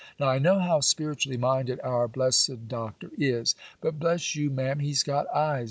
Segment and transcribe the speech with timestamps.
[0.19, 5.03] Now I know how spiritually minded our blessed Doctor is; but, bless you, Ma'am, he's
[5.03, 5.59] got eyes.